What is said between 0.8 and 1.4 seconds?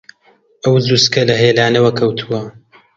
جووچکە لە